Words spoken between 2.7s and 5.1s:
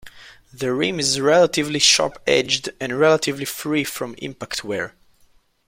and relatively free from impact wear.